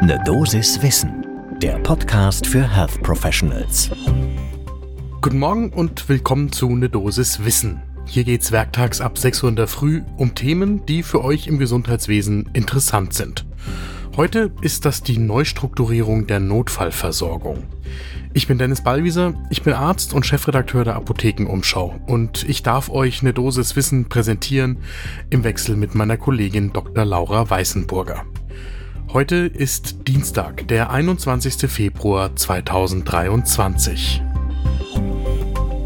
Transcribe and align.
Ne 0.00 0.16
Dosis 0.24 0.80
Wissen, 0.80 1.26
der 1.60 1.76
Podcast 1.80 2.46
für 2.46 2.62
Health 2.62 3.02
Professionals. 3.02 3.90
Guten 5.20 5.40
Morgen 5.40 5.70
und 5.70 6.08
willkommen 6.08 6.52
zu 6.52 6.70
Ne 6.70 6.88
Dosis 6.88 7.44
Wissen. 7.44 7.82
Hier 8.06 8.22
geht's 8.22 8.52
werktags 8.52 9.00
ab 9.00 9.18
6 9.18 9.42
Uhr 9.42 9.48
in 9.48 9.56
der 9.56 9.66
Früh 9.66 10.02
um 10.16 10.36
Themen, 10.36 10.86
die 10.86 11.02
für 11.02 11.24
euch 11.24 11.48
im 11.48 11.58
Gesundheitswesen 11.58 12.48
interessant 12.52 13.12
sind. 13.12 13.44
Heute 14.16 14.52
ist 14.60 14.84
das 14.84 15.02
die 15.02 15.18
Neustrukturierung 15.18 16.28
der 16.28 16.38
Notfallversorgung. 16.38 17.64
Ich 18.34 18.46
bin 18.46 18.56
Dennis 18.56 18.84
Ballwieser, 18.84 19.34
ich 19.50 19.62
bin 19.62 19.72
Arzt 19.72 20.14
und 20.14 20.24
Chefredakteur 20.24 20.84
der 20.84 20.94
Apothekenumschau 20.94 21.98
und 22.06 22.48
ich 22.48 22.62
darf 22.62 22.88
euch 22.88 23.22
eine 23.22 23.32
Dosis 23.32 23.74
Wissen 23.74 24.08
präsentieren 24.08 24.78
im 25.28 25.42
Wechsel 25.42 25.74
mit 25.74 25.96
meiner 25.96 26.16
Kollegin 26.16 26.72
Dr. 26.72 27.04
Laura 27.04 27.50
Weißenburger. 27.50 28.24
Heute 29.10 29.36
ist 29.36 30.06
Dienstag, 30.06 30.68
der 30.68 30.90
21. 30.90 31.70
Februar 31.70 32.36
2023. 32.36 34.22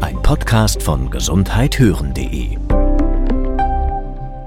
Ein 0.01 0.21
Podcast 0.21 0.83
von 0.83 1.09
gesundheithören.de 1.09 2.57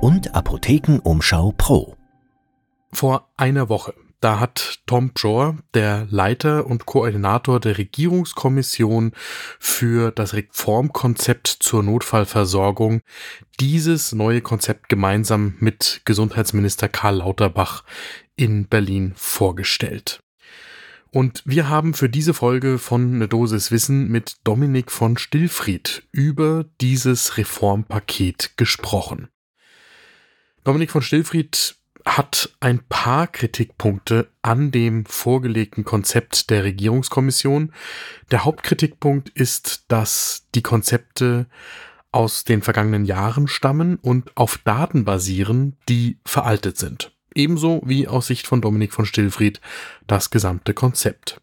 und 0.02 0.34
Apothekenumschau 0.34 1.55
Pro. 1.56 1.97
Vor 2.92 3.30
einer 3.38 3.70
Woche, 3.70 3.95
da 4.20 4.41
hat 4.41 4.80
Tom 4.87 5.12
Jor, 5.16 5.56
der 5.75 6.06
Leiter 6.11 6.66
und 6.66 6.87
Koordinator 6.87 7.61
der 7.61 7.79
Regierungskommission 7.79 9.12
für 9.59 10.11
das 10.11 10.34
Reformkonzept 10.34 11.47
zur 11.47 11.83
Notfallversorgung, 11.83 13.02
dieses 13.61 14.12
neue 14.12 14.41
Konzept 14.41 14.89
gemeinsam 14.89 15.55
mit 15.61 16.01
Gesundheitsminister 16.05 16.89
Karl 16.89 17.16
Lauterbach 17.16 17.84
in 18.37 18.66
Berlin 18.66 19.12
vorgestellt. 19.16 20.20
Und 21.11 21.42
wir 21.47 21.69
haben 21.69 21.95
für 21.95 22.09
diese 22.09 22.34
Folge 22.34 22.78
von 22.78 23.19
Ne 23.19 23.28
Dosis 23.28 23.70
Wissen 23.70 24.08
mit 24.08 24.36
Dominik 24.45 24.91
von 24.91 25.17
Stillfried 25.17 26.03
über 26.12 26.67
dieses 26.80 27.39
Reformpaket 27.39 28.56
gesprochen. 28.56 29.28
Dominik 30.64 30.91
von 30.91 31.01
Stillfried 31.01 31.77
hat 32.06 32.56
ein 32.60 32.80
paar 32.88 33.26
Kritikpunkte 33.26 34.30
an 34.40 34.70
dem 34.70 35.04
vorgelegten 35.04 35.84
Konzept 35.84 36.50
der 36.50 36.64
Regierungskommission. 36.64 37.72
Der 38.30 38.44
Hauptkritikpunkt 38.44 39.28
ist, 39.30 39.84
dass 39.88 40.46
die 40.54 40.62
Konzepte 40.62 41.46
aus 42.12 42.44
den 42.44 42.62
vergangenen 42.62 43.04
Jahren 43.04 43.48
stammen 43.48 43.96
und 43.96 44.34
auf 44.36 44.58
Daten 44.58 45.04
basieren, 45.04 45.77
die 45.88 46.18
veraltet 46.24 46.78
sind 46.78 47.12
ebenso 47.36 47.82
wie 47.84 48.08
aus 48.08 48.27
Sicht 48.27 48.46
von 48.46 48.60
Dominik 48.60 48.92
von 48.92 49.06
Stillfried 49.06 49.60
das 50.06 50.30
gesamte 50.30 50.74
Konzept. 50.74 51.40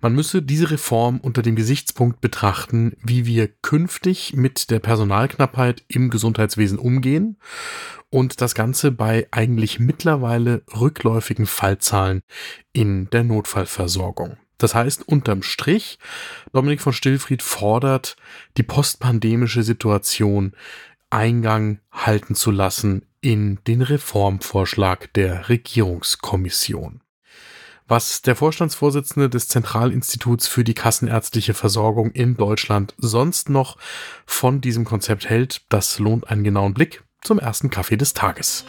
Man 0.00 0.14
müsse 0.14 0.42
diese 0.42 0.70
Reform 0.70 1.18
unter 1.18 1.42
dem 1.42 1.56
Gesichtspunkt 1.56 2.20
betrachten, 2.20 2.96
wie 3.02 3.26
wir 3.26 3.48
künftig 3.48 4.34
mit 4.34 4.70
der 4.70 4.78
Personalknappheit 4.78 5.84
im 5.88 6.10
Gesundheitswesen 6.10 6.78
umgehen 6.78 7.36
und 8.08 8.40
das 8.40 8.54
Ganze 8.54 8.92
bei 8.92 9.26
eigentlich 9.32 9.80
mittlerweile 9.80 10.62
rückläufigen 10.72 11.46
Fallzahlen 11.46 12.22
in 12.72 13.10
der 13.10 13.24
Notfallversorgung. 13.24 14.36
Das 14.56 14.74
heißt, 14.74 15.06
unterm 15.06 15.42
Strich, 15.42 15.98
Dominik 16.52 16.80
von 16.80 16.92
Stillfried 16.92 17.42
fordert, 17.42 18.16
die 18.56 18.64
postpandemische 18.64 19.62
Situation 19.62 20.52
Eingang 21.10 21.80
halten 21.90 22.34
zu 22.34 22.50
lassen 22.50 23.06
in 23.20 23.58
den 23.66 23.82
Reformvorschlag 23.82 25.12
der 25.14 25.48
Regierungskommission. 25.48 27.00
Was 27.90 28.20
der 28.20 28.36
Vorstandsvorsitzende 28.36 29.30
des 29.30 29.48
Zentralinstituts 29.48 30.46
für 30.46 30.62
die 30.62 30.74
kassenärztliche 30.74 31.54
Versorgung 31.54 32.10
in 32.10 32.36
Deutschland 32.36 32.94
sonst 32.98 33.48
noch 33.48 33.78
von 34.26 34.60
diesem 34.60 34.84
Konzept 34.84 35.30
hält, 35.30 35.62
das 35.70 35.98
lohnt 35.98 36.28
einen 36.28 36.44
genauen 36.44 36.74
Blick 36.74 37.02
zum 37.22 37.38
ersten 37.38 37.70
Kaffee 37.70 37.96
des 37.96 38.12
Tages. 38.12 38.66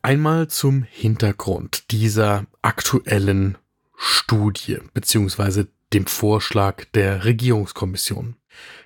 Einmal 0.00 0.48
zum 0.48 0.82
Hintergrund 0.84 1.90
dieser 1.90 2.46
aktuellen 2.62 3.58
Studie 3.98 4.78
bzw. 4.94 5.66
dem 5.92 6.06
Vorschlag 6.06 6.86
der 6.94 7.26
Regierungskommission. 7.26 8.36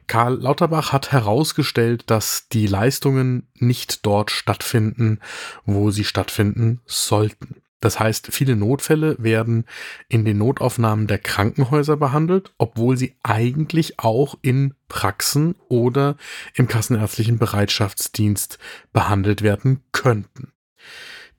Karl 0.07 0.35
Lauterbach 0.41 0.93
hat 0.93 1.13
herausgestellt, 1.13 2.05
dass 2.07 2.49
die 2.49 2.67
Leistungen 2.67 3.49
nicht 3.55 4.07
dort 4.07 4.31
stattfinden, 4.31 5.21
wo 5.65 5.91
sie 5.91 6.05
stattfinden 6.05 6.81
sollten. 6.87 7.63
Das 7.81 8.01
heißt, 8.01 8.29
viele 8.33 8.57
Notfälle 8.57 9.17
werden 9.21 9.65
in 10.09 10.25
den 10.25 10.39
Notaufnahmen 10.39 11.07
der 11.07 11.19
Krankenhäuser 11.19 11.97
behandelt, 11.97 12.53
obwohl 12.59 12.97
sie 12.97 13.15
eigentlich 13.23 14.01
auch 14.01 14.37
in 14.43 14.75
Praxen 14.89 15.55
oder 15.69 16.17
im 16.55 16.67
kassenärztlichen 16.67 17.39
Bereitschaftsdienst 17.39 18.59
behandelt 18.93 19.43
werden 19.43 19.85
könnten. 19.93 20.53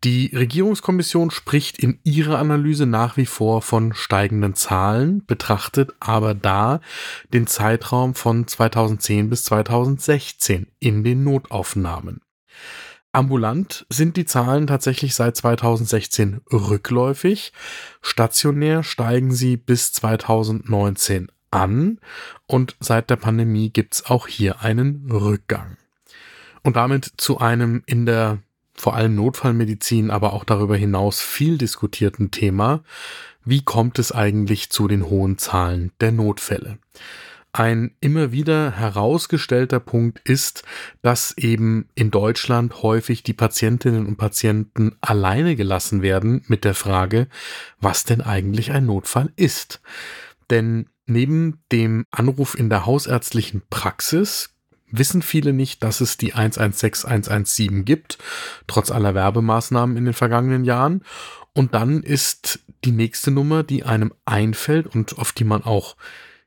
Die 0.05 0.33
Regierungskommission 0.33 1.29
spricht 1.29 1.77
in 1.77 1.99
ihrer 2.03 2.39
Analyse 2.39 2.85
nach 2.85 3.17
wie 3.17 3.25
vor 3.25 3.61
von 3.61 3.93
steigenden 3.93 4.55
Zahlen, 4.55 5.25
betrachtet 5.25 5.93
aber 5.99 6.33
da 6.33 6.79
den 7.33 7.47
Zeitraum 7.47 8.15
von 8.15 8.47
2010 8.47 9.29
bis 9.29 9.43
2016 9.43 10.67
in 10.79 11.03
den 11.03 11.25
Notaufnahmen. 11.25 12.21
Ambulant 13.11 13.85
sind 13.89 14.15
die 14.15 14.25
Zahlen 14.25 14.67
tatsächlich 14.67 15.15
seit 15.15 15.35
2016 15.35 16.41
rückläufig, 16.49 17.51
stationär 18.01 18.83
steigen 18.83 19.33
sie 19.33 19.57
bis 19.57 19.91
2019 19.91 21.29
an 21.51 21.99
und 22.45 22.77
seit 22.79 23.09
der 23.09 23.17
Pandemie 23.17 23.69
gibt's 23.69 24.05
auch 24.05 24.27
hier 24.27 24.61
einen 24.61 25.11
Rückgang. 25.11 25.77
Und 26.63 26.75
damit 26.77 27.11
zu 27.17 27.39
einem 27.39 27.83
in 27.85 28.05
der 28.05 28.39
vor 28.79 28.95
allem 28.95 29.15
Notfallmedizin, 29.15 30.09
aber 30.09 30.33
auch 30.33 30.45
darüber 30.45 30.77
hinaus 30.77 31.21
viel 31.21 31.57
diskutierten 31.57 32.31
Thema. 32.31 32.83
Wie 33.43 33.61
kommt 33.61 33.99
es 33.99 34.11
eigentlich 34.11 34.69
zu 34.69 34.87
den 34.87 35.09
hohen 35.09 35.37
Zahlen 35.37 35.91
der 35.99 36.13
Notfälle? 36.13 36.77
Ein 37.51 37.95
immer 37.99 38.31
wieder 38.31 38.71
herausgestellter 38.71 39.79
Punkt 39.79 40.19
ist, 40.23 40.63
dass 41.01 41.35
eben 41.37 41.89
in 41.95 42.11
Deutschland 42.11 42.83
häufig 42.83 43.23
die 43.23 43.33
Patientinnen 43.33 44.05
und 44.05 44.17
Patienten 44.17 44.95
alleine 45.01 45.55
gelassen 45.55 46.01
werden 46.01 46.43
mit 46.47 46.63
der 46.63 46.75
Frage, 46.75 47.27
was 47.81 48.03
denn 48.03 48.21
eigentlich 48.21 48.71
ein 48.71 48.85
Notfall 48.85 49.33
ist. 49.35 49.81
Denn 50.49 50.89
neben 51.05 51.63
dem 51.71 52.05
Anruf 52.11 52.57
in 52.57 52.69
der 52.69 52.85
hausärztlichen 52.85 53.63
Praxis 53.69 54.55
wissen 54.91 55.21
viele 55.21 55.53
nicht, 55.53 55.83
dass 55.83 56.01
es 56.01 56.17
die 56.17 56.33
116117 56.33 57.85
gibt, 57.85 58.17
trotz 58.67 58.91
aller 58.91 59.15
Werbemaßnahmen 59.15 59.97
in 59.97 60.05
den 60.05 60.13
vergangenen 60.13 60.65
Jahren. 60.65 61.03
Und 61.53 61.73
dann 61.73 62.03
ist 62.03 62.59
die 62.85 62.91
nächste 62.91 63.31
Nummer, 63.31 63.63
die 63.63 63.83
einem 63.83 64.13
einfällt 64.25 64.87
und 64.87 65.17
auf 65.17 65.31
die 65.31 65.43
man 65.43 65.63
auch 65.63 65.95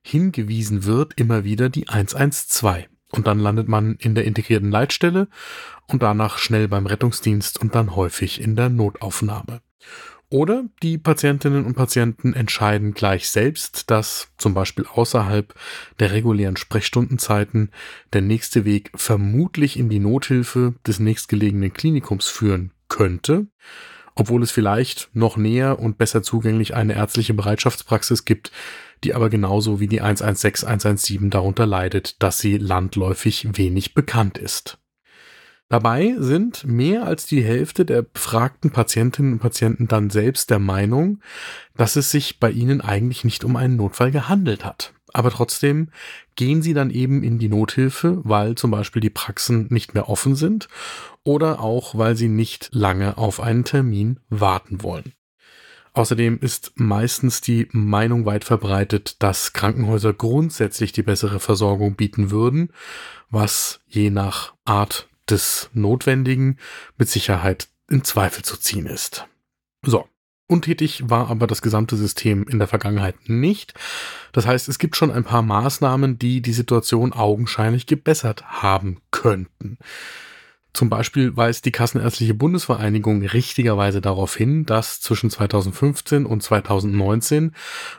hingewiesen 0.03 0.85
wird, 0.85 1.15
immer 1.19 1.45
wieder 1.45 1.69
die 1.69 1.89
112. 1.89 2.89
Und 3.11 3.27
dann 3.27 3.39
landet 3.39 3.69
man 3.69 3.97
in 3.97 4.15
der 4.15 4.25
integrierten 4.25 4.71
Leitstelle 4.71 5.29
und 5.87 6.03
danach 6.03 6.39
schnell 6.39 6.67
beim 6.69 6.87
Rettungsdienst 6.87 7.61
und 7.61 7.75
dann 7.75 7.95
häufig 7.95 8.41
in 8.41 8.57
der 8.57 8.71
Notaufnahme. 8.71 9.61
Oder 10.33 10.65
die 10.83 10.97
Patientinnen 10.97 11.67
und 11.67 11.75
Patienten 11.75 12.33
entscheiden 12.33 12.95
gleich 12.95 13.29
selbst, 13.29 13.91
dass 13.91 14.29
zum 14.39 14.55
Beispiel 14.55 14.87
außerhalb 14.87 15.55
der 16.01 16.13
regulären 16.13 16.57
Sprechstundenzeiten 16.57 17.71
der 18.15 18.23
nächste 18.23 18.65
Weg 18.65 18.91
vermutlich 18.95 19.79
in 19.79 19.91
die 19.91 19.99
Nothilfe 19.99 20.73
des 20.87 21.01
nächstgelegenen 21.01 21.75
Klinikums 21.75 22.29
führen 22.29 22.73
könnte, 22.89 23.49
obwohl 24.15 24.43
es 24.43 24.51
vielleicht 24.51 25.11
noch 25.13 25.37
näher 25.37 25.79
und 25.79 25.99
besser 25.99 26.23
zugänglich 26.23 26.75
eine 26.75 26.95
ärztliche 26.95 27.35
Bereitschaftspraxis 27.35 28.25
gibt, 28.25 28.53
die 29.05 29.13
aber 29.13 29.29
genauso 29.29 29.81
wie 29.81 29.87
die 29.87 30.01
116 30.01 30.67
117 30.67 31.29
darunter 31.29 31.67
leidet, 31.67 32.23
dass 32.23 32.39
sie 32.39 32.57
landläufig 32.57 33.49
wenig 33.59 33.93
bekannt 33.93 34.39
ist. 34.39 34.79
Dabei 35.73 36.17
sind 36.19 36.67
mehr 36.67 37.07
als 37.07 37.25
die 37.25 37.43
Hälfte 37.43 37.87
der 37.87 38.03
befragten 38.03 38.73
Patientinnen 38.73 39.33
und 39.33 39.39
Patienten 39.39 39.89
dann 39.89 40.11
selbst 40.11 40.51
der 40.51 40.59
Meinung, 40.59 41.21
dass 41.79 41.97
es 41.97 42.11
sich 42.11 42.39
bei 42.39 42.51
ihnen 42.51 42.83
eigentlich 42.83 43.25
nicht 43.25 43.43
um 43.43 43.57
einen 43.57 43.77
Notfall 43.77 44.11
gehandelt 44.11 44.67
hat. 44.67 44.93
Aber 45.15 45.31
trotzdem 45.31 45.89
gehen 46.37 46.61
sie 46.61 46.75
dann 46.75 46.91
eben 46.91 47.23
in 47.23 47.39
die 47.39 47.49
Nothilfe, 47.49 48.21
weil 48.23 48.55
zum 48.55 48.71
Beispiel 48.71 49.01
die 49.01 49.09
Praxen 49.09 49.69
nicht 49.71 49.95
mehr 49.95 50.11
offen 50.11 50.35
sind 50.35 50.69
oder 51.25 51.61
auch 51.61 51.97
weil 51.97 52.17
sie 52.17 52.29
nicht 52.29 52.69
lange 52.75 53.17
auf 53.17 53.41
einen 53.41 53.65
Termin 53.65 54.21
warten 54.29 54.83
wollen. 54.83 55.15
Außerdem 55.95 56.39
ist 56.43 56.73
meistens 56.75 57.41
die 57.41 57.67
Meinung 57.73 58.27
weit 58.27 58.45
verbreitet, 58.45 59.23
dass 59.23 59.55
Krankenhäuser 59.55 60.13
grundsätzlich 60.13 60.93
die 60.93 61.03
bessere 61.03 61.41
Versorgung 61.41 61.95
bieten 61.95 62.31
würden, 62.31 62.75
was 63.31 63.81
je 63.89 64.11
nach 64.11 64.53
Art 64.67 65.09
des 65.29 65.71
Notwendigen 65.73 66.59
mit 66.99 67.09
Sicherheit 67.09 67.69
in 67.89 68.05
Zweifel 68.05 68.45
zu 68.45 68.57
ziehen 68.57 68.87
ist. 68.87 69.27
So. 69.85 70.09
Untätig 70.49 71.09
war 71.09 71.31
aber 71.31 71.47
das 71.47 71.63
gesamte 71.63 71.97
System 71.97 72.47
in 72.47 72.59
der 72.59 72.69
Vergangenheit 72.69 73.15
nicht. 73.27 73.73
Das 74.33 74.47
heißt, 74.47 74.69
es 74.69 74.79
gibt 74.79 74.97
schon 74.97 75.11
ein 75.11 75.25
paar 75.25 75.41
Maßnahmen, 75.41 76.19
die 76.19 76.43
die 76.43 76.53
Situation 76.53 77.15
augenscheinlich 77.15 77.87
gebessert 77.87 78.45
haben 78.45 79.01
könnten. 79.11 79.79
Zum 80.75 80.89
Beispiel 80.89 81.37
weist 81.37 81.67
die 81.67 81.71
Kassenärztliche 81.71 82.33
Bundesvereinigung 82.33 83.23
richtigerweise 83.23 84.01
darauf 84.01 84.35
hin, 84.35 84.65
dass 84.65 85.03
zwischen 85.03 85.29
2015 85.29 86.25
und 86.25 86.43
2019 86.43 87.55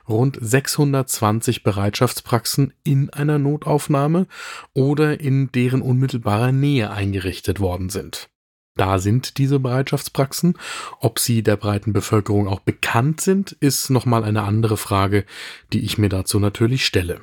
rund 0.10 0.38
620 0.42 1.62
Bereitschaftspraxen 1.64 2.74
in 2.84 3.12
einer 3.12 3.38
Notaufnahme 3.38 4.26
oder 4.74 5.20
in 5.20 5.52
deren 5.52 5.84
unmittelbarer 5.84 6.52
Nähe 6.52 6.90
eingerichtet 6.90 7.60
worden 7.60 7.90
sind. 7.90 8.30
Da 8.76 8.98
sind 8.98 9.38
diese 9.38 9.60
Bereitschaftspraxen. 9.60 10.58
Ob 11.00 11.20
sie 11.20 11.44
der 11.44 11.58
breiten 11.58 11.94
Bevölkerung 11.94 12.48
auch 12.48 12.60
bekannt 12.60 13.22
sind, 13.22 13.52
ist 13.52 13.92
nochmal 13.92 14.24
eine 14.24 14.42
andere 14.42 14.78
Frage, 14.78 15.26
die 15.74 15.82
ich 15.82 16.00
mir 16.00 16.10
dazu 16.10 16.40
natürlich 16.40 16.86
stelle. 16.88 17.22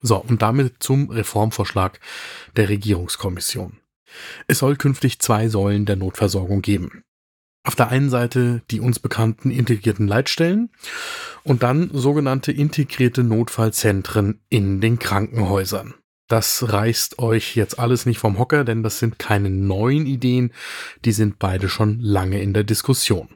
So, 0.00 0.18
und 0.18 0.42
damit 0.42 0.76
zum 0.80 1.10
Reformvorschlag 1.10 1.98
der 2.56 2.68
Regierungskommission. 2.68 3.80
Es 4.46 4.58
soll 4.58 4.76
künftig 4.76 5.18
zwei 5.18 5.48
Säulen 5.48 5.86
der 5.86 5.96
Notversorgung 5.96 6.62
geben. 6.62 7.04
Auf 7.66 7.74
der 7.74 7.88
einen 7.88 8.10
Seite 8.10 8.62
die 8.70 8.80
uns 8.80 8.98
bekannten 8.98 9.50
integrierten 9.50 10.06
Leitstellen 10.06 10.70
und 11.44 11.62
dann 11.62 11.90
sogenannte 11.92 12.52
integrierte 12.52 13.24
Notfallzentren 13.24 14.40
in 14.50 14.80
den 14.80 14.98
Krankenhäusern. 14.98 15.94
Das 16.28 16.72
reißt 16.72 17.18
euch 17.18 17.54
jetzt 17.54 17.78
alles 17.78 18.06
nicht 18.06 18.18
vom 18.18 18.38
Hocker, 18.38 18.64
denn 18.64 18.82
das 18.82 18.98
sind 18.98 19.18
keine 19.18 19.50
neuen 19.50 20.06
Ideen, 20.06 20.52
die 21.04 21.12
sind 21.12 21.38
beide 21.38 21.68
schon 21.68 22.00
lange 22.00 22.40
in 22.40 22.54
der 22.54 22.64
Diskussion. 22.64 23.28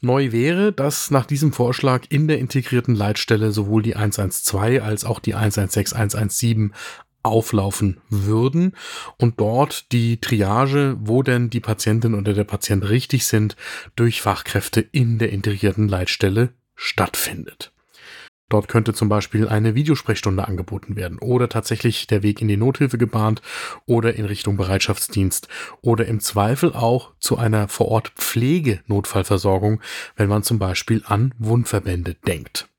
Neu 0.00 0.32
wäre, 0.32 0.72
dass 0.72 1.10
nach 1.10 1.26
diesem 1.26 1.52
Vorschlag 1.52 2.06
in 2.08 2.26
der 2.26 2.38
integrierten 2.38 2.94
Leitstelle 2.94 3.52
sowohl 3.52 3.82
die 3.82 3.96
112 3.96 4.82
als 4.82 5.04
auch 5.04 5.20
die 5.20 5.34
116 5.34 5.96
117 5.96 6.72
auflaufen 7.22 8.00
würden 8.08 8.72
und 9.18 9.40
dort 9.40 9.92
die 9.92 10.20
Triage, 10.20 10.96
wo 11.00 11.22
denn 11.22 11.50
die 11.50 11.60
Patientin 11.60 12.14
oder 12.14 12.32
der 12.32 12.44
Patient 12.44 12.88
richtig 12.88 13.26
sind, 13.26 13.56
durch 13.96 14.22
Fachkräfte 14.22 14.80
in 14.80 15.18
der 15.18 15.30
integrierten 15.30 15.88
Leitstelle 15.88 16.54
stattfindet. 16.74 17.72
Dort 18.50 18.66
könnte 18.66 18.92
zum 18.92 19.08
Beispiel 19.08 19.48
eine 19.48 19.76
Videosprechstunde 19.76 20.46
angeboten 20.46 20.96
werden 20.96 21.18
oder 21.18 21.48
tatsächlich 21.48 22.08
der 22.08 22.24
Weg 22.24 22.42
in 22.42 22.48
die 22.48 22.56
Nothilfe 22.56 22.98
gebahnt 22.98 23.42
oder 23.86 24.14
in 24.14 24.24
Richtung 24.24 24.56
Bereitschaftsdienst 24.56 25.48
oder 25.82 26.06
im 26.06 26.18
Zweifel 26.18 26.72
auch 26.72 27.12
zu 27.20 27.38
einer 27.38 27.68
vor 27.68 27.88
Ort 27.88 28.08
Pflegenotfallversorgung, 28.16 29.80
wenn 30.16 30.28
man 30.28 30.42
zum 30.42 30.58
Beispiel 30.58 31.02
an 31.06 31.32
Wundverbände 31.38 32.14
denkt. 32.26 32.69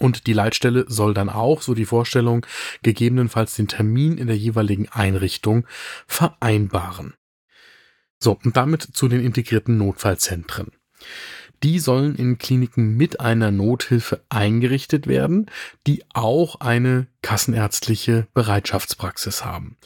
Und 0.00 0.26
die 0.26 0.32
Leitstelle 0.32 0.86
soll 0.88 1.12
dann 1.12 1.28
auch, 1.28 1.60
so 1.60 1.74
die 1.74 1.84
Vorstellung, 1.84 2.46
gegebenenfalls 2.82 3.54
den 3.54 3.68
Termin 3.68 4.16
in 4.16 4.28
der 4.28 4.36
jeweiligen 4.36 4.88
Einrichtung 4.88 5.66
vereinbaren. 6.06 7.14
So, 8.18 8.38
und 8.42 8.56
damit 8.56 8.82
zu 8.82 9.08
den 9.08 9.20
integrierten 9.20 9.76
Notfallzentren. 9.76 10.72
Die 11.62 11.78
sollen 11.78 12.14
in 12.16 12.38
Kliniken 12.38 12.96
mit 12.96 13.20
einer 13.20 13.50
Nothilfe 13.50 14.22
eingerichtet 14.30 15.06
werden, 15.06 15.50
die 15.86 16.02
auch 16.14 16.60
eine 16.60 17.06
kassenärztliche 17.20 18.26
Bereitschaftspraxis 18.32 19.44
haben. 19.44 19.76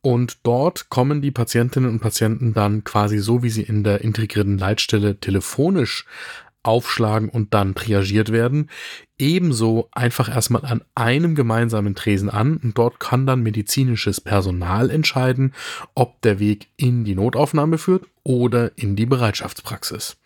Und 0.00 0.38
dort 0.44 0.88
kommen 0.88 1.20
die 1.20 1.30
Patientinnen 1.30 1.90
und 1.90 2.00
Patienten 2.00 2.54
dann 2.54 2.84
quasi 2.84 3.18
so, 3.18 3.42
wie 3.42 3.50
sie 3.50 3.62
in 3.62 3.84
der 3.84 4.00
integrierten 4.00 4.56
Leitstelle 4.56 5.20
telefonisch 5.20 6.06
aufschlagen 6.62 7.28
und 7.28 7.54
dann 7.54 7.74
triagiert 7.74 8.32
werden. 8.32 8.68
Ebenso 9.18 9.88
einfach 9.92 10.28
erstmal 10.28 10.64
an 10.64 10.82
einem 10.94 11.34
gemeinsamen 11.34 11.94
Tresen 11.94 12.30
an 12.30 12.56
und 12.56 12.76
dort 12.76 13.00
kann 13.00 13.26
dann 13.26 13.42
medizinisches 13.42 14.20
Personal 14.20 14.90
entscheiden, 14.90 15.54
ob 15.94 16.20
der 16.22 16.38
Weg 16.38 16.68
in 16.76 17.04
die 17.04 17.14
Notaufnahme 17.14 17.78
führt 17.78 18.06
oder 18.22 18.72
in 18.76 18.96
die 18.96 19.06
Bereitschaftspraxis. 19.06 20.16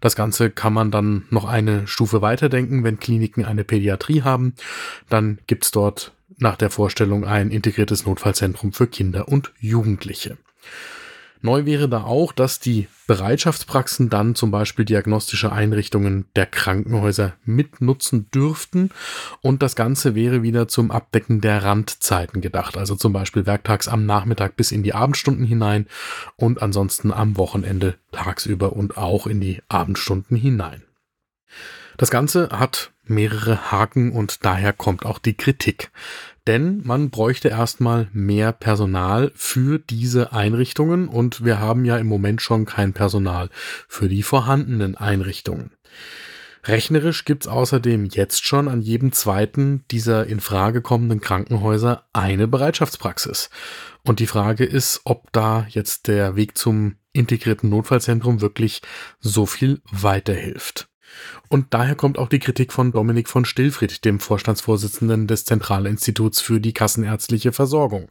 Das 0.00 0.16
Ganze 0.16 0.50
kann 0.50 0.72
man 0.72 0.90
dann 0.90 1.26
noch 1.30 1.44
eine 1.44 1.86
Stufe 1.86 2.22
weiterdenken, 2.22 2.84
wenn 2.84 2.98
Kliniken 2.98 3.44
eine 3.44 3.64
Pädiatrie 3.64 4.22
haben. 4.22 4.54
Dann 5.08 5.38
gibt's 5.46 5.70
dort 5.70 6.12
nach 6.38 6.56
der 6.56 6.70
Vorstellung 6.70 7.24
ein 7.24 7.50
integriertes 7.50 8.06
Notfallzentrum 8.06 8.72
für 8.72 8.86
Kinder 8.86 9.28
und 9.28 9.52
Jugendliche. 9.60 10.36
Neu 11.44 11.66
wäre 11.66 11.88
da 11.88 12.04
auch, 12.04 12.32
dass 12.32 12.60
die 12.60 12.86
Bereitschaftspraxen 13.08 14.08
dann 14.08 14.36
zum 14.36 14.52
Beispiel 14.52 14.84
diagnostische 14.84 15.50
Einrichtungen 15.50 16.26
der 16.36 16.46
Krankenhäuser 16.46 17.34
mitnutzen 17.44 18.30
dürften 18.30 18.90
und 19.40 19.60
das 19.60 19.74
Ganze 19.74 20.14
wäre 20.14 20.44
wieder 20.44 20.68
zum 20.68 20.92
Abdecken 20.92 21.40
der 21.40 21.64
Randzeiten 21.64 22.40
gedacht, 22.40 22.76
also 22.76 22.94
zum 22.94 23.12
Beispiel 23.12 23.44
werktags 23.44 23.88
am 23.88 24.06
Nachmittag 24.06 24.56
bis 24.56 24.70
in 24.70 24.84
die 24.84 24.94
Abendstunden 24.94 25.44
hinein 25.44 25.88
und 26.36 26.62
ansonsten 26.62 27.12
am 27.12 27.36
Wochenende 27.36 27.96
tagsüber 28.12 28.72
und 28.72 28.96
auch 28.96 29.26
in 29.26 29.40
die 29.40 29.60
Abendstunden 29.68 30.36
hinein. 30.36 30.84
Das 31.96 32.10
Ganze 32.10 32.50
hat 32.50 32.92
mehrere 33.04 33.72
Haken 33.72 34.12
und 34.12 34.44
daher 34.44 34.72
kommt 34.72 35.04
auch 35.04 35.18
die 35.18 35.34
Kritik. 35.34 35.90
Denn 36.46 36.82
man 36.84 37.10
bräuchte 37.10 37.48
erstmal 37.48 38.08
mehr 38.12 38.52
Personal 38.52 39.30
für 39.34 39.78
diese 39.78 40.32
Einrichtungen 40.32 41.08
und 41.08 41.44
wir 41.44 41.60
haben 41.60 41.84
ja 41.84 41.98
im 41.98 42.08
Moment 42.08 42.42
schon 42.42 42.64
kein 42.64 42.92
Personal 42.92 43.48
für 43.88 44.08
die 44.08 44.24
vorhandenen 44.24 44.96
Einrichtungen. 44.96 45.70
Rechnerisch 46.64 47.24
gibt's 47.24 47.48
außerdem 47.48 48.06
jetzt 48.06 48.46
schon 48.46 48.68
an 48.68 48.82
jedem 48.82 49.12
zweiten 49.12 49.84
dieser 49.90 50.26
in 50.26 50.40
Frage 50.40 50.80
kommenden 50.80 51.20
Krankenhäuser 51.20 52.04
eine 52.12 52.46
Bereitschaftspraxis. 52.46 53.50
Und 54.04 54.20
die 54.20 54.28
Frage 54.28 54.64
ist, 54.64 55.00
ob 55.04 55.32
da 55.32 55.66
jetzt 55.68 56.06
der 56.06 56.36
Weg 56.36 56.56
zum 56.56 56.96
integrierten 57.12 57.68
Notfallzentrum 57.68 58.40
wirklich 58.40 58.80
so 59.18 59.44
viel 59.44 59.80
weiterhilft. 59.90 60.88
Und 61.48 61.74
daher 61.74 61.94
kommt 61.94 62.18
auch 62.18 62.28
die 62.28 62.38
Kritik 62.38 62.72
von 62.72 62.92
Dominik 62.92 63.28
von 63.28 63.44
Stillfried, 63.44 64.04
dem 64.04 64.20
Vorstandsvorsitzenden 64.20 65.26
des 65.26 65.44
Zentralinstituts 65.44 66.40
für 66.40 66.60
die 66.60 66.72
kassenärztliche 66.72 67.52
Versorgung. 67.52 68.10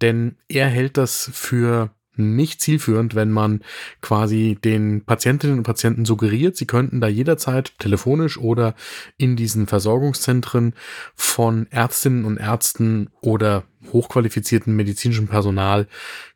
Denn 0.00 0.36
er 0.48 0.66
hält 0.68 0.96
das 0.96 1.30
für 1.32 1.90
nicht 2.16 2.60
zielführend, 2.60 3.14
wenn 3.14 3.30
man 3.30 3.62
quasi 4.00 4.56
den 4.62 5.04
Patientinnen 5.04 5.58
und 5.58 5.64
Patienten 5.64 6.04
suggeriert, 6.04 6.56
sie 6.56 6.66
könnten 6.66 7.00
da 7.00 7.08
jederzeit 7.08 7.78
telefonisch 7.78 8.38
oder 8.38 8.74
in 9.16 9.36
diesen 9.36 9.66
Versorgungszentren 9.66 10.74
von 11.14 11.66
Ärztinnen 11.70 12.24
und 12.24 12.36
Ärzten 12.36 13.10
oder 13.20 13.64
hochqualifizierten 13.92 14.74
medizinischen 14.74 15.28
Personal 15.28 15.88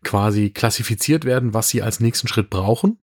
quasi 0.02 0.50
klassifiziert 0.50 1.25
werden, 1.25 1.55
was 1.55 1.69
sie 1.69 1.83
als 1.83 2.00
nächsten 2.00 2.28
Schritt 2.28 2.50
brauchen. 2.50 2.99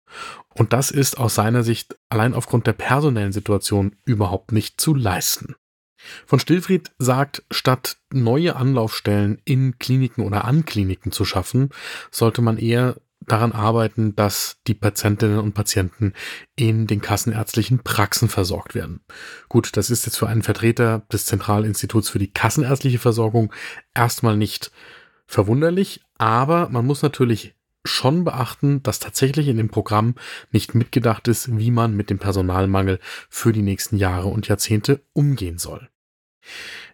Und 0.55 0.73
das 0.73 0.91
ist 0.91 1.19
aus 1.19 1.35
seiner 1.35 1.63
Sicht 1.63 1.97
allein 2.09 2.35
aufgrund 2.35 2.67
der 2.67 2.73
personellen 2.73 3.33
Situation 3.33 3.97
überhaupt 4.05 4.53
nicht 4.53 4.81
zu 4.81 4.95
leisten. 4.95 5.55
Von 6.27 6.41
Stillfried 6.41 6.91
sagt, 6.99 7.45
statt 7.51 7.99
neue 8.13 8.57
Anlaufstellen 8.57 9.41
in 9.45 9.79
Kliniken 9.79 10.25
oder 10.25 10.45
an 10.45 10.65
Kliniken 10.65 11.13
zu 11.13 11.25
schaffen, 11.25 11.71
sollte 12.11 12.43
man 12.43 12.59
eher 12.59 12.97
daran 13.21 13.53
arbeiten, 13.53 14.17
dass 14.17 14.59
die 14.67 14.75
Patientinnen 14.75 15.39
und 15.39 15.55
Patienten 15.55 16.13
in 16.57 16.89
den 16.89 17.01
kassenärztlichen 17.01 17.83
Praxen 17.85 18.29
versorgt 18.29 18.75
werden. 18.75 19.05
Gut, 19.49 19.77
das 19.77 19.91
ist 19.91 20.07
jetzt 20.07 20.17
für 20.17 20.27
einen 20.27 20.43
Vertreter 20.43 21.07
des 21.13 21.27
Zentralinstituts 21.27 22.09
für 22.09 22.19
die 22.19 22.33
kassenärztliche 22.33 22.99
Versorgung 22.99 23.53
erstmal 23.95 24.37
nicht 24.37 24.73
verwunderlich, 25.27 26.03
aber 26.19 26.69
man 26.69 26.85
muss 26.85 27.03
natürlich 27.03 27.55
schon 27.85 28.25
beachten, 28.25 28.83
dass 28.83 28.99
tatsächlich 28.99 29.49
in 29.49 29.57
dem 29.57 29.69
Programm 29.69 30.15
nicht 30.51 30.75
mitgedacht 30.75 31.29
ist, 31.29 31.59
wie 31.59 31.71
man 31.71 31.97
mit 31.97 32.11
dem 32.11 32.19
Personalmangel 32.19 33.01
für 33.29 33.53
die 33.53 33.63
nächsten 33.63 33.97
Jahre 33.97 34.29
und 34.29 34.49
Jahrzehnte 34.49 35.01
umgehen 35.13 35.59
soll. 35.59 35.89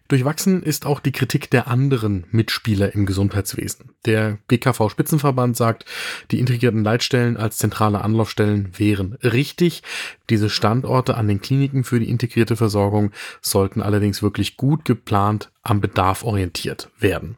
Durchwachsen 0.09 0.63
ist 0.63 0.87
auch 0.87 0.99
die 0.99 1.11
Kritik 1.11 1.51
der 1.51 1.67
anderen 1.67 2.25
Mitspieler 2.31 2.95
im 2.95 3.05
Gesundheitswesen. 3.05 3.91
Der 4.05 4.39
GKV 4.47 4.89
Spitzenverband 4.89 5.55
sagt, 5.55 5.85
die 6.31 6.39
integrierten 6.39 6.83
Leitstellen 6.83 7.37
als 7.37 7.57
zentrale 7.57 8.01
Anlaufstellen 8.01 8.71
wären 8.75 9.19
richtig. 9.21 9.83
Diese 10.31 10.49
Standorte 10.49 11.15
an 11.15 11.27
den 11.27 11.41
Kliniken 11.41 11.83
für 11.83 11.99
die 11.99 12.09
integrierte 12.09 12.55
Versorgung 12.55 13.11
sollten 13.41 13.83
allerdings 13.83 14.23
wirklich 14.23 14.57
gut 14.57 14.83
geplant 14.83 15.51
am 15.61 15.79
Bedarf 15.79 16.23
orientiert 16.23 16.89
werden. 16.97 17.37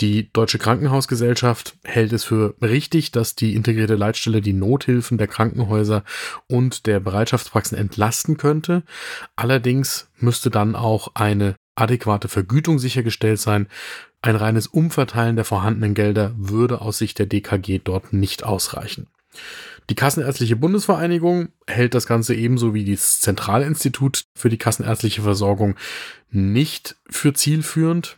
Die 0.00 0.30
Deutsche 0.32 0.58
Krankenhausgesellschaft 0.58 1.76
hält 1.82 2.12
es 2.12 2.24
für 2.24 2.54
richtig, 2.60 3.12
dass 3.12 3.36
die 3.36 3.54
integrierte 3.54 3.94
Leitstelle 3.94 4.42
die 4.42 4.52
Nothilfen 4.52 5.16
der 5.16 5.28
Krankenhäuser 5.28 6.04
und 6.46 6.86
der 6.86 7.00
Bereitschaftspraxen 7.00 7.78
entlasten 7.78 8.36
könnte. 8.36 8.82
Allerdings 9.34 10.10
müsste 10.18 10.50
dann 10.50 10.74
auch 10.74 11.14
eine 11.14 11.54
adäquate 11.74 12.28
Vergütung 12.28 12.78
sichergestellt 12.78 13.40
sein. 13.40 13.68
Ein 14.20 14.36
reines 14.36 14.66
Umverteilen 14.66 15.36
der 15.36 15.44
vorhandenen 15.44 15.94
Gelder 15.94 16.32
würde 16.36 16.80
aus 16.80 16.98
Sicht 16.98 17.18
der 17.18 17.26
DKG 17.26 17.80
dort 17.82 18.12
nicht 18.12 18.44
ausreichen. 18.44 19.08
Die 19.90 19.94
Kassenärztliche 19.94 20.56
Bundesvereinigung 20.56 21.48
hält 21.66 21.94
das 21.94 22.06
Ganze 22.06 22.34
ebenso 22.34 22.74
wie 22.74 22.84
das 22.90 23.20
Zentralinstitut 23.20 24.24
für 24.34 24.48
die 24.48 24.58
kassenärztliche 24.58 25.22
Versorgung 25.22 25.74
nicht 26.30 26.96
für 27.10 27.32
zielführend, 27.32 28.16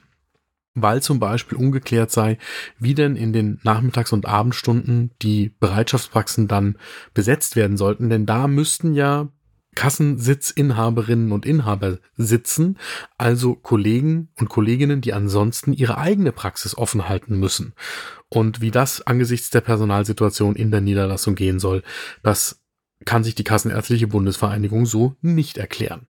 weil 0.74 1.02
zum 1.02 1.20
Beispiel 1.20 1.56
ungeklärt 1.56 2.10
sei, 2.10 2.38
wie 2.78 2.94
denn 2.94 3.16
in 3.16 3.32
den 3.32 3.60
Nachmittags- 3.62 4.12
und 4.12 4.26
Abendstunden 4.26 5.12
die 5.22 5.54
Bereitschaftspraxen 5.60 6.48
dann 6.48 6.78
besetzt 7.14 7.56
werden 7.56 7.76
sollten, 7.76 8.10
denn 8.10 8.26
da 8.26 8.46
müssten 8.46 8.94
ja 8.94 9.28
Kassensitzinhaberinnen 9.74 11.32
und 11.32 11.46
Inhaber 11.46 11.98
sitzen, 12.16 12.78
also 13.18 13.54
Kollegen 13.54 14.28
und 14.38 14.48
Kolleginnen, 14.48 15.00
die 15.00 15.12
ansonsten 15.12 15.72
ihre 15.72 15.98
eigene 15.98 16.32
Praxis 16.32 16.76
offen 16.76 17.08
halten 17.08 17.38
müssen. 17.38 17.74
Und 18.28 18.60
wie 18.60 18.70
das 18.70 19.06
angesichts 19.06 19.50
der 19.50 19.60
Personalsituation 19.60 20.56
in 20.56 20.70
der 20.70 20.80
Niederlassung 20.80 21.34
gehen 21.34 21.58
soll, 21.58 21.82
das 22.22 22.60
kann 23.04 23.24
sich 23.24 23.34
die 23.34 23.44
Kassenärztliche 23.44 24.06
Bundesvereinigung 24.06 24.86
so 24.86 25.16
nicht 25.20 25.58
erklären. 25.58 26.06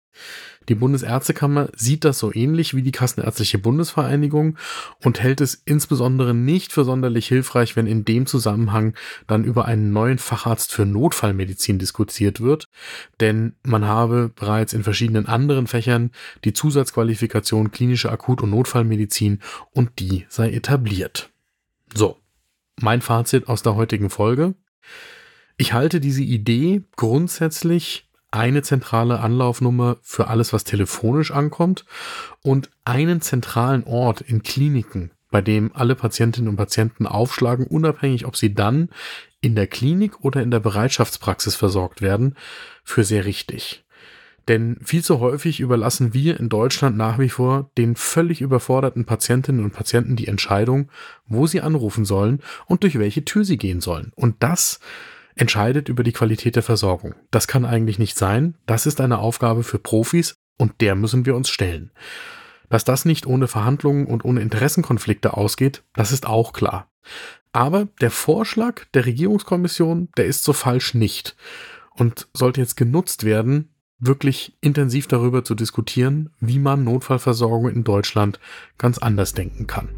Die 0.69 0.75
Bundesärztekammer 0.75 1.69
sieht 1.75 2.05
das 2.05 2.19
so 2.19 2.33
ähnlich 2.33 2.75
wie 2.75 2.83
die 2.83 2.93
Kassenärztliche 2.93 3.59
Bundesvereinigung 3.59 4.57
und 5.03 5.21
hält 5.21 5.41
es 5.41 5.55
insbesondere 5.65 6.35
nicht 6.35 6.73
für 6.73 6.85
sonderlich 6.85 7.27
hilfreich, 7.27 7.77
wenn 7.77 7.87
in 7.87 8.05
dem 8.05 8.27
Zusammenhang 8.27 8.95
dann 9.27 9.43
über 9.43 9.65
einen 9.65 9.93
neuen 9.93 10.19
Facharzt 10.19 10.73
für 10.73 10.87
Notfallmedizin 10.87 11.79
diskutiert 11.79 12.41
wird, 12.41 12.69
denn 13.21 13.55
man 13.65 13.87
habe 13.87 14.31
bereits 14.35 14.73
in 14.73 14.85
verschiedenen 14.85 15.27
anderen 15.27 15.67
Fächern 15.67 16.11
die 16.45 16.53
Zusatzqualifikation 16.53 17.73
klinische 17.73 18.13
Akut- 18.13 18.43
und 18.43 18.51
Notfallmedizin 18.51 19.41
und 19.73 19.99
die 19.99 20.27
sei 20.29 20.53
etabliert. 20.53 21.31
So, 21.95 22.19
mein 22.81 23.01
Fazit 23.01 23.49
aus 23.49 23.63
der 23.63 23.75
heutigen 23.75 24.11
Folge. 24.11 24.55
Ich 25.57 25.73
halte 25.73 26.01
diese 26.01 26.23
Idee 26.23 26.83
grundsätzlich 26.97 28.10
eine 28.31 28.63
zentrale 28.63 29.21
Anlaufnummer 29.21 29.97
für 30.03 30.29
alles, 30.29 30.53
was 30.53 30.65
telefonisch 30.65 31.31
ankommt 31.31 31.85
und 32.43 32.71
einen 32.85 33.21
zentralen 33.21 33.85
Ort 33.85 34.21
in 34.21 34.43
Kliniken, 34.43 35.11
bei 35.31 35.41
dem 35.41 35.71
alle 35.75 35.95
Patientinnen 35.95 36.49
und 36.49 36.57
Patienten 36.57 37.07
aufschlagen, 37.07 37.67
unabhängig, 37.67 38.27
ob 38.27 38.37
sie 38.37 38.55
dann 38.55 38.91
in 39.41 39.55
der 39.55 39.67
Klinik 39.67 40.25
oder 40.25 40.43
in 40.43 40.51
der 40.51 40.61
Bereitschaftspraxis 40.61 41.55
versorgt 41.55 42.03
werden, 42.03 42.37
für 42.85 43.05
sehr 43.05 43.25
richtig. 43.25 43.85
Denn 44.49 44.79
viel 44.83 45.05
zu 45.05 45.21
häufig 45.21 45.61
überlassen 45.61 46.15
wir 46.15 46.41
in 46.41 46.49
Deutschland 46.49 46.97
nach 46.97 47.19
wie 47.19 47.29
vor 47.29 47.71
den 47.79 47.95
völlig 47.95 48.41
überforderten 48.41 49.05
Patientinnen 49.05 49.65
und 49.65 49.73
Patienten 49.73 50.17
die 50.17 50.27
Entscheidung, 50.27 50.91
wo 51.27 51.47
sie 51.47 51.61
anrufen 51.61 52.05
sollen 52.05 52.41
und 52.67 52.83
durch 52.83 52.99
welche 52.99 53.25
Tür 53.25 53.45
sie 53.45 53.59
gehen 53.59 53.81
sollen. 53.81 54.13
Und 54.17 54.43
das 54.43 54.81
entscheidet 55.41 55.89
über 55.89 56.03
die 56.03 56.13
Qualität 56.13 56.57
der 56.57 56.63
Versorgung. 56.63 57.15
Das 57.31 57.49
kann 57.49 57.65
eigentlich 57.65 57.99
nicht 57.99 58.17
sein. 58.19 58.57
Das 58.67 58.85
ist 58.85 59.01
eine 59.01 59.19
Aufgabe 59.19 59.63
für 59.63 59.79
Profis 59.79 60.35
und 60.59 60.81
der 60.83 60.95
müssen 60.95 61.25
wir 61.25 61.35
uns 61.35 61.49
stellen. 61.49 61.91
Dass 62.69 62.85
das 62.85 63.07
nicht 63.07 63.27
ohne 63.27 63.49
Verhandlungen 63.49 64.07
und 64.07 64.25
ohne 64.25 64.43
Interessenkonflikte 64.43 65.35
ausgeht, 65.35 65.83
das 65.95 66.13
ist 66.13 66.27
auch 66.27 66.53
klar. 66.53 66.91
Aber 67.53 67.89
der 68.01 68.11
Vorschlag 68.11 68.85
der 68.93 69.07
Regierungskommission, 69.07 70.11
der 70.17 70.27
ist 70.27 70.45
so 70.45 70.53
falsch 70.53 70.95
nicht 70.95 71.37
und 71.95 72.29
sollte 72.35 72.61
jetzt 72.61 72.77
genutzt 72.77 73.25
werden, 73.25 73.71
wirklich 73.99 74.57
intensiv 74.61 75.09
darüber 75.09 75.43
zu 75.43 75.55
diskutieren, 75.55 76.31
wie 76.41 76.59
man 76.59 76.85
Notfallversorgung 76.85 77.71
in 77.71 77.83
Deutschland 77.83 78.39
ganz 78.77 78.99
anders 78.99 79.33
denken 79.33 79.67
kann. 79.67 79.89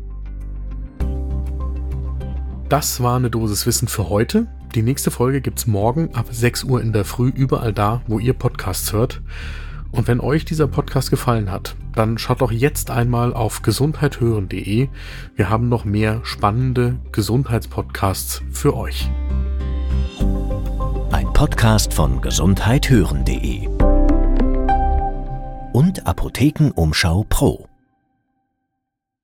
Das 2.69 3.03
war 3.03 3.17
eine 3.17 3.29
Dosis 3.29 3.67
Wissen 3.67 3.87
für 3.87 4.09
heute. 4.09 4.47
Die 4.75 4.83
nächste 4.83 5.11
Folge 5.11 5.43
gibt's 5.43 5.67
morgen 5.67 6.15
ab 6.15 6.27
6 6.31 6.65
Uhr 6.65 6.81
in 6.81 6.95
der 6.95 7.05
Früh 7.05 7.29
überall 7.29 7.75
da, 7.75 8.01
wo 8.07 8.19
ihr 8.19 8.33
Podcasts 8.33 8.95
hört. 8.95 9.21
Und 9.91 10.09
wenn 10.09 10.19
euch 10.19 10.47
dieser 10.47 10.67
Podcast 10.67 11.11
gefallen 11.11 11.51
hat, 11.51 11.77
dann 11.95 12.17
schaut 12.17 12.41
doch 12.41 12.51
jetzt 12.51 12.91
einmal 12.91 13.35
auf 13.35 13.61
gesundheithören.de. 13.61 14.89
Wir 15.37 15.51
haben 15.51 15.69
noch 15.69 15.85
mehr 15.85 16.21
spannende 16.25 16.97
Gesundheitspodcasts 17.13 18.43
für 18.51 18.75
euch. 18.75 19.11
Ein 21.11 21.31
Podcast 21.35 21.93
von 21.93 22.23
gesundheithören.de 22.23 23.69
und 25.75 26.07
Apothekenumschau 26.07 27.27
Pro. 27.29 27.72